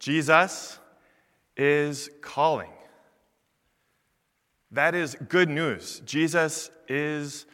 [0.00, 0.78] Jesus
[1.56, 2.70] is calling.
[4.72, 6.00] That is good news.
[6.04, 7.44] Jesus is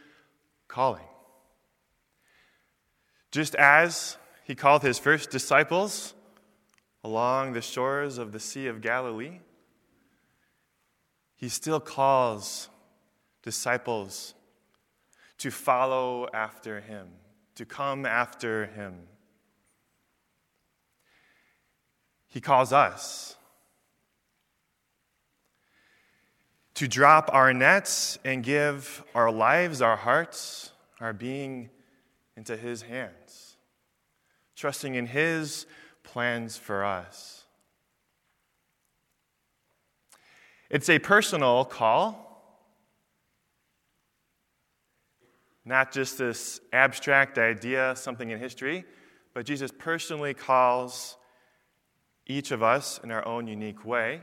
[0.69, 1.04] calling.
[3.32, 6.14] Just as he called his first disciples
[7.03, 9.41] along the shores of the Sea of Galilee,
[11.35, 12.69] he still calls
[13.43, 14.35] disciples
[15.39, 17.09] to follow after him,
[17.57, 19.09] to come after him.
[22.29, 23.36] He calls us
[26.75, 31.70] to drop our nets and give our lives, our hearts, our being
[32.36, 33.56] into His hands,
[34.55, 35.67] trusting in His
[36.03, 37.44] plans for us.
[40.69, 42.22] It's a personal call,
[45.64, 48.84] not just this abstract idea, something in history,
[49.33, 51.17] but Jesus personally calls
[52.27, 54.20] each of us in our own unique way,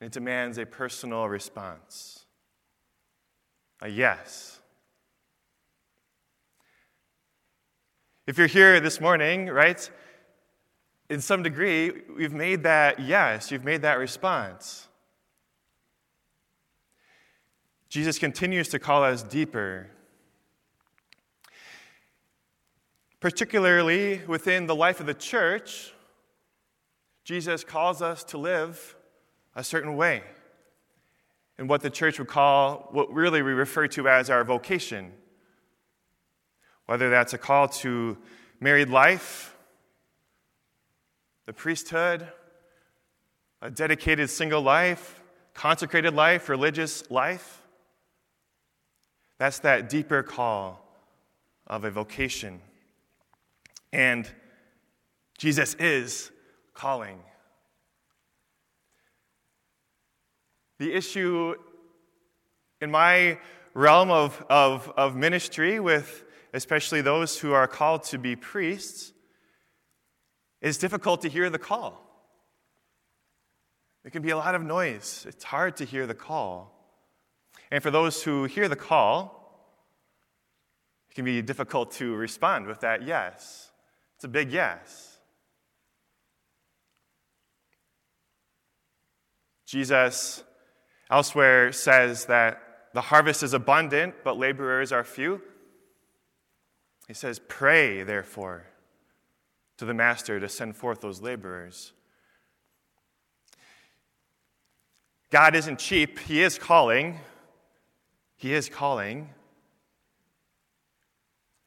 [0.00, 2.24] and it demands a personal response
[3.80, 4.60] a yes.
[8.26, 9.90] If you're here this morning, right,
[11.10, 14.88] in some degree, we've made that yes, you've made that response.
[17.90, 19.88] Jesus continues to call us deeper,
[23.20, 25.93] particularly within the life of the church.
[27.24, 28.96] Jesus calls us to live
[29.56, 30.22] a certain way
[31.58, 35.12] in what the church would call what really we refer to as our vocation
[36.86, 38.18] whether that's a call to
[38.60, 39.56] married life,
[41.46, 42.26] the priesthood,
[43.62, 45.22] a dedicated single life,
[45.54, 47.62] consecrated life, religious life.
[49.38, 50.80] That's that deeper call
[51.66, 52.60] of a vocation.
[53.92, 54.28] And
[55.38, 56.30] Jesus is
[56.74, 57.20] calling.
[60.78, 61.54] The issue
[62.80, 63.38] in my
[63.72, 69.12] realm of, of, of ministry with especially those who are called to be priests,
[70.60, 72.00] it's difficult to hear the call.
[74.02, 75.24] There can be a lot of noise.
[75.28, 76.70] It's hard to hear the call.
[77.70, 79.40] And for those who hear the call,
[81.10, 83.70] it can be difficult to respond with that yes.
[84.16, 85.13] It's a big yes.
[89.74, 90.44] Jesus
[91.10, 92.60] elsewhere says that
[92.92, 95.42] the harvest is abundant, but laborers are few.
[97.08, 98.66] He says, Pray, therefore,
[99.78, 101.92] to the master to send forth those laborers.
[105.30, 107.18] God isn't cheap, He is calling.
[108.36, 109.30] He is calling.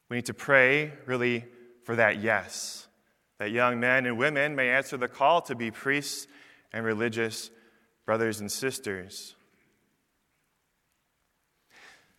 [0.08, 1.44] We need to pray really
[1.84, 2.88] for that yes,
[3.36, 6.26] that young men and women may answer the call to be priests
[6.72, 7.50] and religious
[8.08, 9.34] brothers and sisters.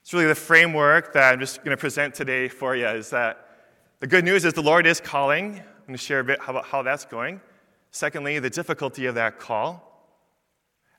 [0.04, 3.48] It's really the framework that I'm just going to present today for you is that
[4.00, 5.56] the good news is the Lord is calling.
[5.56, 7.42] I'm going to share a bit about how that's going.
[7.90, 10.14] Secondly, the difficulty of that call.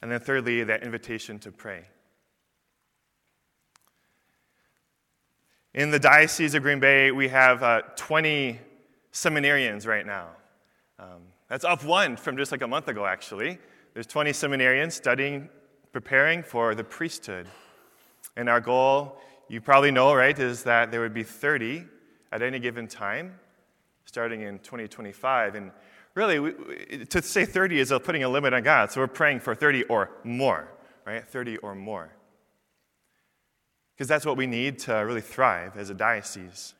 [0.03, 1.85] And then thirdly, that invitation to pray.
[5.73, 8.59] In the Diocese of Green Bay, we have uh, 20
[9.13, 10.31] seminarians right now.
[10.99, 13.61] Um, that's up one from just like a month ago, actually.
[14.01, 15.51] There's 20 seminarians studying,
[15.93, 17.47] preparing for the priesthood.
[18.35, 21.85] And our goal, you probably know, right, is that there would be 30
[22.33, 23.39] at any given time,
[24.07, 25.55] starting in 2025.
[25.55, 25.71] And
[26.15, 28.91] really, we, to say 30 is putting a limit on God.
[28.91, 30.73] So we're praying for 30 or more,
[31.05, 31.23] right?
[31.29, 32.11] 30 or more.
[33.95, 36.73] Because that's what we need to really thrive as a diocese.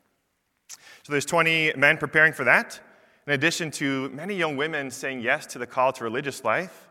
[1.03, 2.79] So there's 20 men preparing for that,
[3.27, 6.87] in addition to many young women saying yes to the call to religious life.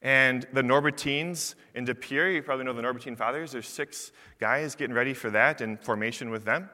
[0.00, 3.52] And the Norbertines in De Pere, you probably know the Norbertine Fathers.
[3.52, 6.70] There's six guys getting ready for that in formation with them.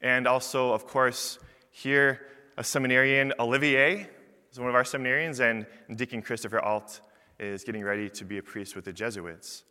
[0.00, 1.38] And also, of course,
[1.70, 2.26] here,
[2.56, 4.08] a seminarian, Olivier,
[4.50, 5.66] is one of our seminarians, and
[5.96, 7.00] Deacon Christopher Alt
[7.38, 9.64] is getting ready to be a priest with the Jesuits.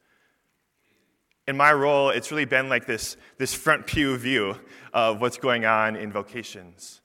[1.48, 4.56] In my role, it's really been like this, this front pew view
[4.94, 7.02] of what's going on in vocations.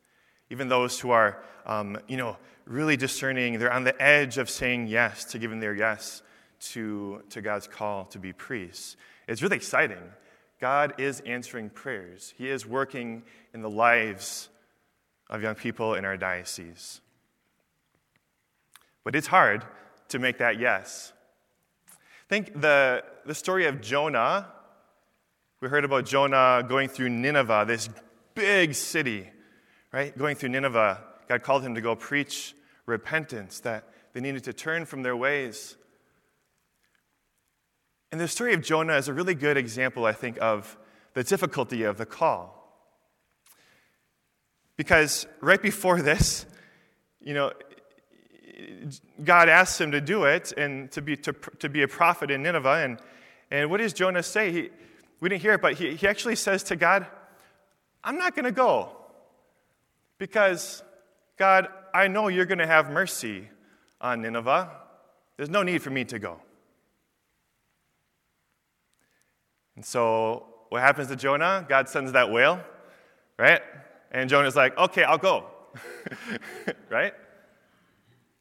[0.51, 2.37] Even those who are, um, you know,
[2.67, 3.59] really discerning.
[3.59, 6.23] They're on the edge of saying yes to giving their yes
[6.61, 8.97] to, to God's call to be priests.
[9.29, 10.03] It's really exciting.
[10.61, 14.49] God is answering prayers, He is working in the lives
[15.29, 17.01] of young people in our diocese.
[19.03, 19.65] But it's hard
[20.09, 21.13] to make that yes.
[22.29, 24.49] Think the, the story of Jonah.
[25.61, 27.89] We heard about Jonah going through Nineveh, this
[28.35, 29.31] big city,
[29.95, 30.19] right?
[30.19, 32.55] Going through Nineveh God called him to go preach
[32.85, 35.77] repentance, that they needed to turn from their ways.
[38.13, 40.77] And the story of Jonah is a really good example, I think, of
[41.15, 42.61] the difficulty of the call.
[44.77, 46.45] Because right before this,
[47.21, 47.53] you know,
[49.23, 52.43] God asks him to do it and to be, to, to be a prophet in
[52.43, 52.85] Nineveh.
[52.85, 52.99] And,
[53.51, 54.53] and what does Jonah say?
[54.53, 54.71] He,
[55.21, 57.07] we didn't hear it, but he, he actually says to God,
[58.03, 59.04] I'm not going to go
[60.25, 60.83] because,
[61.37, 63.47] God, I know you're going to have mercy
[64.01, 64.71] on Nineveh.
[65.37, 66.41] There's no need for me to go.
[69.77, 71.67] And so, what happens to Jonah?
[71.69, 72.59] God sends that whale,
[73.39, 73.61] right?
[74.13, 75.45] And Jonah's like, okay, I'll go.
[76.89, 77.13] right?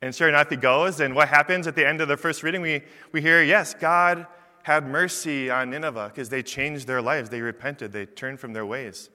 [0.01, 1.01] And sure enough, he goes.
[1.01, 2.61] And what happens at the end of the first reading?
[2.61, 4.25] We, we hear, yes, God
[4.61, 7.29] had mercy on Nineveh because they changed their lives.
[7.29, 9.09] They repented, they turned from their ways.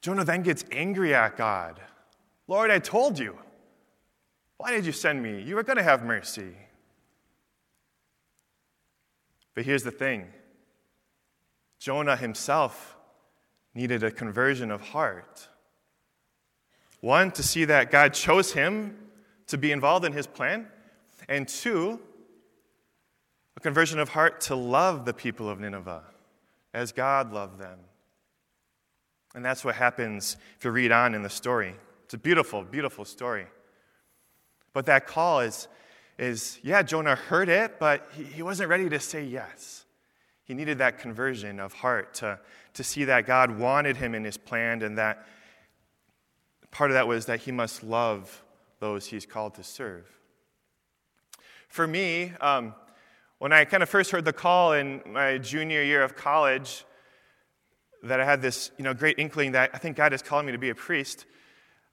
[0.00, 1.80] Jonah then gets angry at God.
[2.48, 3.38] Lord, I told you.
[4.56, 5.40] Why did you send me?
[5.40, 6.54] You were going to have mercy.
[9.54, 10.26] But here's the thing
[11.78, 12.96] Jonah himself
[13.74, 15.48] needed a conversion of heart.
[17.00, 18.96] One, to see that God chose him
[19.46, 20.66] to be involved in his plan,
[21.28, 21.98] and two,
[23.56, 26.04] a conversion of heart to love the people of Nineveh
[26.72, 27.78] as God loved them.
[29.34, 31.74] And that's what happens if you read on in the story.
[32.04, 33.46] It's a beautiful, beautiful story.
[34.72, 35.68] But that call is,
[36.18, 39.84] is yeah, Jonah heard it, but he, he wasn't ready to say yes.
[40.44, 42.40] He needed that conversion of heart to,
[42.74, 45.24] to see that God wanted him in his plan, and that
[46.72, 48.42] part of that was that he must love
[48.80, 50.06] those he's called to serve.
[51.68, 52.74] For me, um,
[53.38, 56.84] when I kind of first heard the call in my junior year of college,
[58.02, 60.52] that I had this you know, great inkling that I think God is calling me
[60.52, 61.26] to be a priest,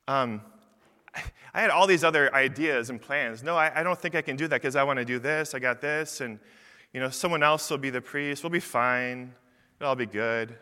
[0.08, 0.42] um,
[1.54, 3.44] I had all these other ideas and plans.
[3.44, 5.54] No, I, I don't think I can do that because I want to do this,
[5.54, 6.40] I got this, and
[6.94, 9.34] you know, someone else will be the priest, we'll be fine,
[9.80, 10.56] it'll all be good.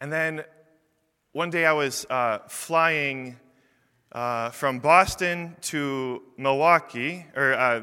[0.00, 0.44] And then
[1.32, 3.36] one day I was uh, flying
[4.12, 7.82] uh, from Boston to Milwaukee, or uh,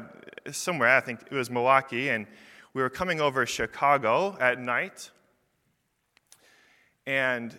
[0.50, 2.26] somewhere, I think it was Milwaukee, and
[2.74, 5.10] we were coming over Chicago at night.
[7.06, 7.58] And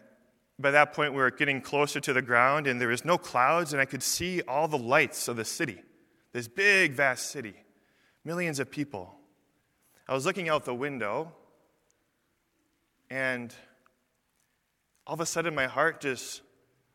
[0.59, 3.73] by that point, we were getting closer to the ground, and there was no clouds,
[3.73, 5.81] and I could see all the lights of the city,
[6.31, 7.55] this big, vast city,
[8.23, 9.15] millions of people.
[10.07, 11.31] I was looking out the window,
[13.09, 13.53] and
[15.05, 16.41] all of a sudden, my heart just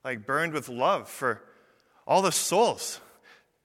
[0.04, 1.42] like burned with love for
[2.06, 3.00] all the souls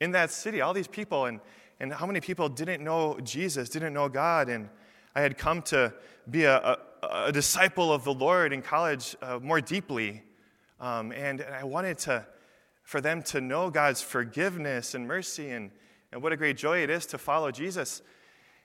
[0.02, 1.40] in that city, all these people, and,
[1.80, 4.70] and how many people didn't know Jesus, didn't know God, and
[5.16, 5.94] I had come to
[6.30, 6.78] be a, a
[7.12, 10.24] a disciple of the Lord in college uh, more deeply.
[10.80, 12.26] Um, and, and, I wanted to,
[12.84, 15.72] for them to know God's forgiveness and mercy and,
[16.12, 18.02] and what a great joy it is to follow Jesus.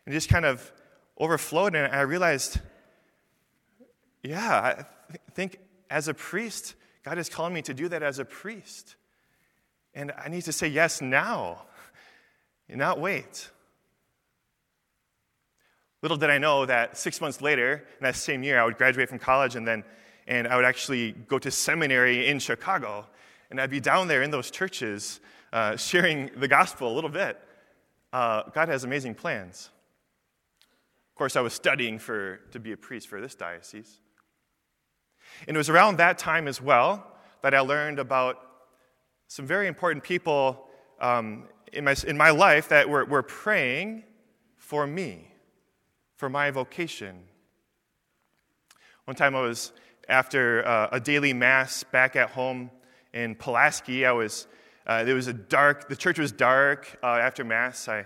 [0.04, 0.72] And just kind of
[1.18, 1.74] overflowed.
[1.74, 2.60] And I realized,
[4.22, 4.74] yeah, I
[5.10, 5.58] th- think
[5.90, 6.74] as a priest,
[7.04, 8.96] God is calling me to do that as a priest.
[9.94, 11.62] And I need to say yes now,
[12.68, 13.50] and not wait.
[16.02, 19.08] Little did I know that six months later, in that same year, I would graduate
[19.08, 19.84] from college and then
[20.28, 23.06] and I would actually go to seminary in Chicago.
[23.50, 25.20] And I'd be down there in those churches
[25.52, 27.40] uh, sharing the gospel a little bit.
[28.12, 29.70] Uh, God has amazing plans.
[31.10, 34.00] Of course, I was studying for, to be a priest for this diocese.
[35.46, 37.06] And it was around that time as well
[37.42, 38.38] that I learned about
[39.28, 40.66] some very important people
[41.00, 44.04] um, in, my, in my life that were, were praying
[44.58, 45.32] for me
[46.18, 47.16] for my vocation.
[49.04, 49.72] One time I was,
[50.08, 52.72] after uh, a daily mass back at home
[53.14, 54.48] in Pulaski, I was,
[54.84, 57.88] uh, there was a dark, the church was dark uh, after mass.
[57.88, 58.04] I,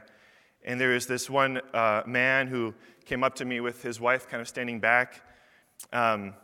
[0.63, 2.75] and there was this one uh, man who
[3.07, 5.23] came up to me with his wife kind of standing back.
[5.91, 6.35] Um,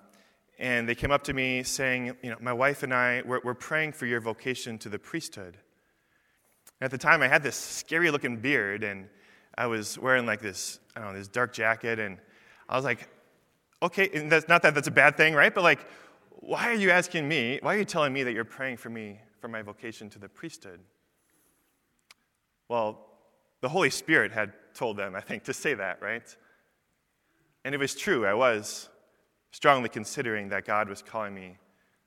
[0.58, 3.52] and they came up to me saying, You know, my wife and I, we're, we're
[3.52, 5.58] praying for your vocation to the priesthood.
[6.80, 9.10] At the time, I had this scary looking beard, and
[9.58, 12.18] I was wearing like this, I don't know, this dark jacket, and
[12.68, 13.08] I was like,
[13.82, 15.52] okay, and that's not that that's a bad thing, right?
[15.52, 15.80] But like,
[16.30, 17.58] why are you asking me?
[17.60, 20.28] Why are you telling me that you're praying for me for my vocation to the
[20.28, 20.78] priesthood?
[22.68, 23.04] Well,
[23.60, 26.36] the Holy Spirit had told them, I think, to say that, right?
[27.64, 28.26] And it was true.
[28.26, 28.88] I was
[29.50, 31.58] strongly considering that God was calling me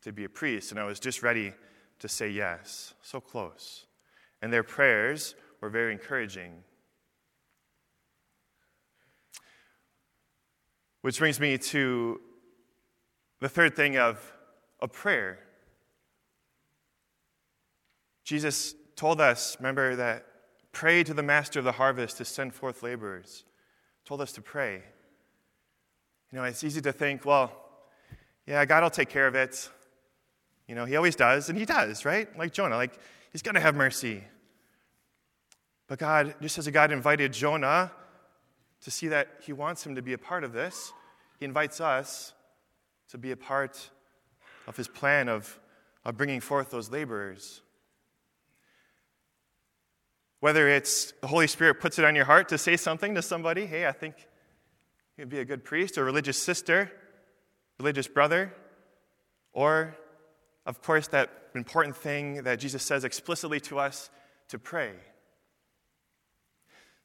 [0.03, 1.53] to be a priest, and I was just ready
[1.99, 2.93] to say yes.
[3.01, 3.87] So close.
[4.41, 6.63] And their prayers were very encouraging.
[11.01, 12.21] Which brings me to
[13.39, 14.19] the third thing of
[14.79, 15.39] a prayer.
[18.23, 20.25] Jesus told us, remember, that
[20.71, 23.43] pray to the master of the harvest to send forth laborers.
[24.05, 24.83] Told us to pray.
[26.31, 27.51] You know, it's easy to think, well,
[28.45, 29.69] yeah, God will take care of it.
[30.67, 32.27] You know, He always does, and He does, right?
[32.37, 32.97] Like Jonah, like
[33.31, 34.23] He's going to have mercy.
[35.87, 37.91] But God, just as God invited Jonah
[38.81, 40.93] to see that He wants him to be a part of this,
[41.39, 42.33] He invites us
[43.09, 43.89] to be a part
[44.67, 45.59] of His plan of,
[46.05, 47.61] of bringing forth those laborers.
[50.39, 53.67] Whether it's the Holy Spirit puts it on your heart to say something to somebody,
[53.67, 54.15] hey, I think
[55.17, 56.91] you'd be a good priest, or religious sister,
[57.77, 58.53] religious brother,
[59.53, 59.95] or,
[60.65, 64.09] of course, that important thing that Jesus says explicitly to us
[64.47, 64.93] to pray.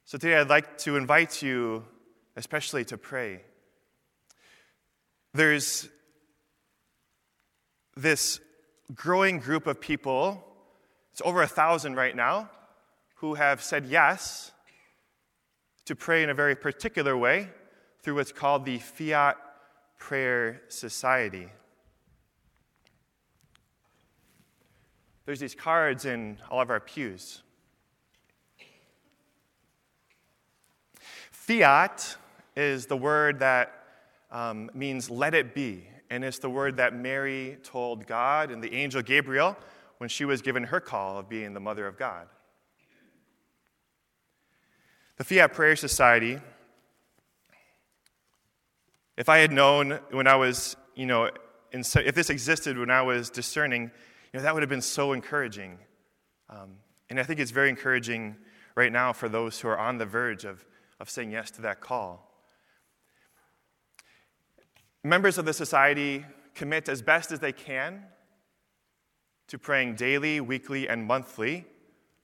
[0.09, 1.85] So today I'd like to invite you,
[2.37, 3.41] especially to pray.
[5.35, 5.89] There's
[7.97, 8.39] this
[8.95, 10.45] growing group of people,
[11.11, 12.49] it's over a thousand right now,
[13.17, 14.53] who have said yes
[15.87, 17.49] to pray in a very particular way
[18.03, 19.37] through what's called the Fiat
[19.99, 21.49] Prayer Society.
[25.25, 27.43] There's these cards in all of our pews.
[31.47, 32.17] Fiat
[32.57, 33.85] is the word that
[34.33, 38.75] um, means let it be, and it's the word that Mary told God and the
[38.75, 39.57] angel Gabriel
[39.99, 42.27] when she was given her call of being the mother of God.
[45.19, 46.41] The Fiat Prayer Society,
[49.17, 51.31] if I had known when I was, you know,
[51.71, 53.91] in, if this existed when I was discerning, you
[54.35, 55.79] know, that would have been so encouraging.
[56.51, 56.73] Um,
[57.09, 58.35] and I think it's very encouraging
[58.75, 60.65] right now for those who are on the verge of,
[61.01, 62.33] of saying yes to that call.
[65.05, 66.25] Members of the society
[66.55, 68.03] commit as best as they can
[69.49, 71.65] to praying daily, weekly, and monthly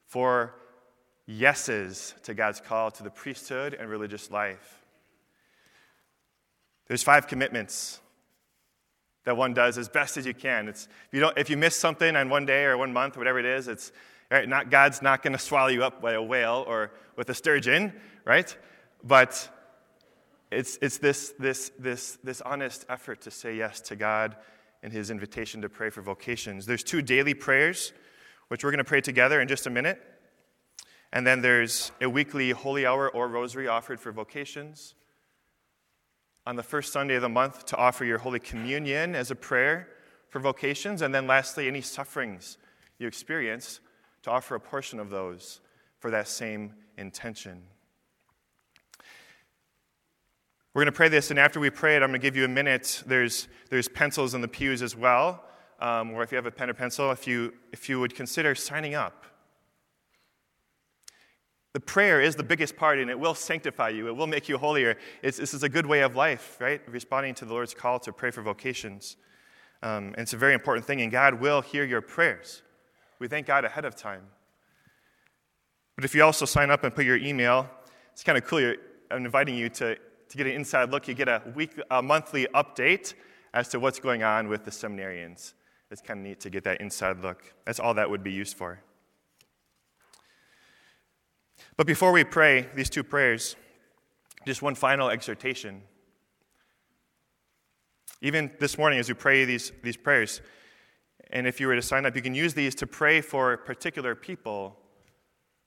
[0.07, 0.55] for
[1.27, 4.83] yeses to God's call to the priesthood and religious life.
[6.89, 8.01] There's five commitments
[9.25, 10.69] that one does as best as you can.
[10.69, 13.21] It's, if, you don't, if you miss something on one day or one month, or
[13.21, 13.93] whatever it is, it's,
[14.31, 17.35] right, not, God's not going to swallow you up by a whale or with a
[17.35, 17.93] sturgeon,
[18.25, 18.57] right?
[19.03, 19.49] But
[20.51, 24.37] it's, it's this, this, this, this honest effort to say yes to God
[24.83, 26.67] and his invitation to pray for vocations.
[26.67, 27.93] There's two daily prayers,
[28.49, 30.01] which we're going to pray together in just a minute.
[31.13, 34.95] And then there's a weekly holy hour or rosary offered for vocations.
[36.47, 39.89] On the first Sunday of the month, to offer your Holy Communion as a prayer
[40.29, 41.03] for vocations.
[41.03, 42.59] And then lastly, any sufferings
[42.99, 43.81] you experience,
[44.23, 45.61] to offer a portion of those
[45.99, 47.63] for that same intention.
[50.75, 52.45] We're going to pray this, and after we pray it, I'm going to give you
[52.45, 53.03] a minute.
[53.07, 55.45] There's, there's pencils in the pews as well,
[55.81, 58.55] um, or if you have a pen or pencil, if you, if you would consider
[58.55, 59.27] signing up
[61.73, 64.07] the prayer is the biggest part, and it will sanctify you.
[64.07, 64.97] It will make you holier.
[65.23, 66.83] It's, this is a good way of life, right?
[66.87, 69.17] Responding to the Lord's call to pray for vocations.
[69.83, 72.63] Um, and it's a very important thing, and God will hear your prayers.
[73.19, 74.23] We thank God ahead of time.
[75.97, 77.69] But if you also sign up and put your email,
[78.13, 78.75] it's kind of cool.
[79.11, 79.97] I'm inviting you to,
[80.33, 81.07] to get an inside look.
[81.07, 83.15] You get a, week, a monthly update
[83.53, 85.53] as to what's going on with the seminarians.
[85.91, 87.53] It's kind of neat to get that inside look.
[87.67, 88.81] That's all that would be used for.
[91.77, 93.57] But before we pray these two prayers,
[94.47, 95.83] just one final exhortation.
[98.23, 100.41] Even this morning, as we pray these, these prayers,
[101.31, 104.15] and if you were to sign up, you can use these to pray for particular
[104.15, 104.79] people,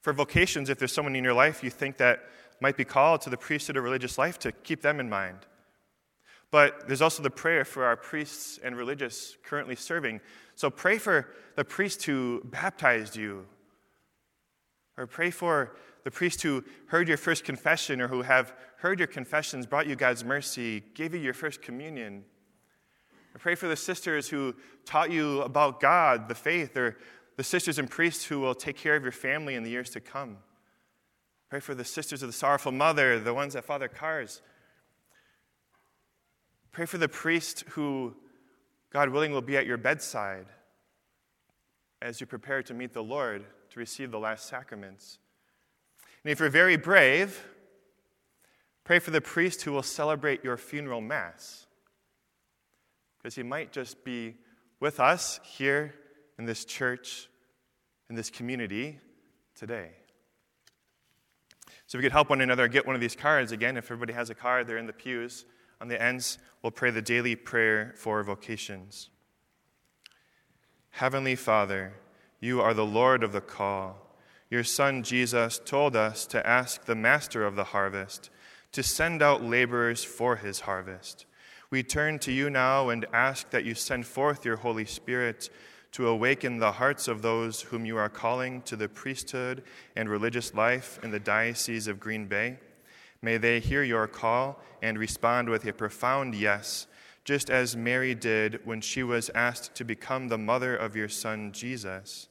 [0.01, 2.23] for vocations, if there's someone in your life you think that
[2.61, 5.39] might be called to the priesthood or religious life, to keep them in mind.
[6.51, 10.21] But there's also the prayer for our priests and religious currently serving.
[10.55, 13.45] So pray for the priest who baptized you,
[14.97, 19.07] or pray for the priest who heard your first confession or who have heard your
[19.07, 22.23] confessions, brought you God's mercy, gave you your first communion.
[23.33, 26.97] I pray for the sisters who taught you about God, the faith, or
[27.35, 29.99] the sisters and priests who will take care of your family in the years to
[29.99, 30.37] come.
[31.49, 34.41] Pray for the sisters of the sorrowful mother, the ones at Father Carr's.
[36.71, 38.15] Pray for the priest who,
[38.91, 40.47] God willing, will be at your bedside
[42.01, 45.19] as you prepare to meet the Lord to receive the last sacraments.
[46.23, 47.45] And if you're very brave,
[48.83, 51.67] pray for the priest who will celebrate your funeral mass.
[53.17, 54.35] Because he might just be
[54.79, 55.93] with us here
[56.37, 57.29] in this church,
[58.09, 58.99] in this community
[59.55, 59.91] today.
[61.95, 64.29] So, we could help one another get one of these cards again, if everybody has
[64.29, 65.45] a card, they're in the pews.
[65.79, 69.09] On the ends, we'll pray the daily prayer for vocations.
[70.89, 71.93] Heavenly Father,
[72.41, 74.17] you are the Lord of the call.
[74.49, 78.29] Your Son Jesus told us to ask the Master of the harvest
[78.73, 81.25] to send out laborers for his harvest.
[81.69, 85.49] We turn to you now and ask that you send forth your Holy Spirit
[85.95, 89.63] to awaken the hearts of those whom you are calling to the priesthood
[89.95, 92.57] and religious life in the Diocese of Green Bay.
[93.21, 96.87] May they hear your call and respond with a profound yes,
[97.23, 101.53] just as Mary did when she was asked to become the mother of your Son,
[101.53, 102.27] Jesus.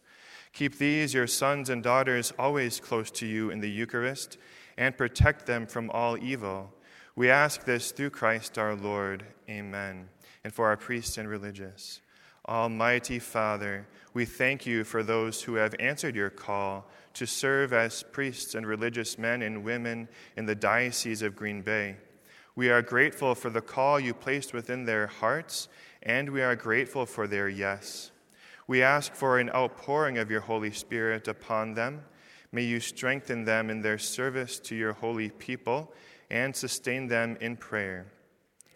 [0.52, 4.36] Keep these, your sons and daughters, always close to you in the Eucharist
[4.76, 6.70] and protect them from all evil.
[7.16, 9.24] We ask this through Christ our Lord.
[9.48, 10.10] Amen.
[10.44, 12.02] And for our priests and religious.
[12.46, 18.02] Almighty Father, we thank you for those who have answered your call to serve as
[18.12, 21.96] priests and religious men and women in the Diocese of Green Bay.
[22.54, 25.68] We are grateful for the call you placed within their hearts,
[26.02, 28.10] and we are grateful for their yes.
[28.66, 32.02] We ask for an outpouring of your Holy Spirit upon them.
[32.52, 35.92] May you strengthen them in their service to your holy people
[36.30, 38.06] and sustain them in prayer.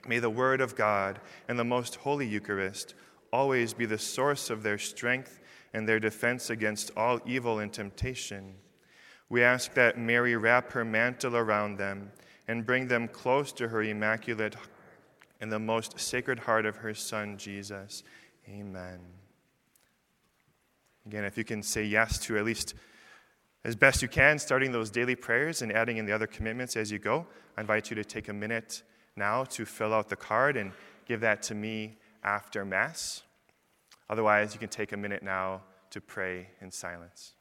[0.06, 2.94] May the Word of God and the most holy Eucharist
[3.32, 5.40] always be the source of their strength
[5.72, 8.54] and their defense against all evil and temptation.
[9.28, 12.12] We ask that Mary wrap her mantle around them
[12.46, 14.56] and bring them close to her immaculate
[15.40, 18.02] and the most sacred heart of her Son, Jesus.
[18.48, 19.00] Amen.
[21.06, 22.74] Again, if you can say yes to at least
[23.64, 26.90] as best you can, starting those daily prayers and adding in the other commitments as
[26.90, 28.82] you go, I invite you to take a minute
[29.16, 30.72] now to fill out the card and
[31.06, 33.22] give that to me after Mass.
[34.10, 37.34] Otherwise, you can take a minute now to pray in silence.